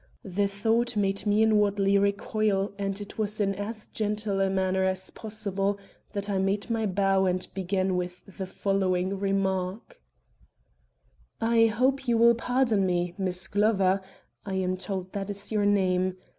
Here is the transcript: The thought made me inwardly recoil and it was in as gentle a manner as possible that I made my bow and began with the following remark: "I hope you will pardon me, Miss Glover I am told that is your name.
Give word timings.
The 0.25 0.47
thought 0.47 0.95
made 0.97 1.27
me 1.27 1.43
inwardly 1.43 1.95
recoil 1.99 2.73
and 2.79 2.99
it 2.99 3.19
was 3.19 3.39
in 3.39 3.53
as 3.53 3.85
gentle 3.85 4.41
a 4.41 4.49
manner 4.49 4.83
as 4.83 5.11
possible 5.11 5.77
that 6.13 6.27
I 6.27 6.39
made 6.39 6.71
my 6.71 6.87
bow 6.87 7.25
and 7.27 7.47
began 7.53 7.95
with 7.95 8.23
the 8.25 8.47
following 8.47 9.19
remark: 9.19 10.01
"I 11.39 11.67
hope 11.67 12.07
you 12.07 12.17
will 12.17 12.33
pardon 12.33 12.83
me, 12.87 13.13
Miss 13.19 13.47
Glover 13.47 14.01
I 14.43 14.55
am 14.55 14.75
told 14.75 15.13
that 15.13 15.29
is 15.29 15.51
your 15.51 15.67
name. 15.67 16.17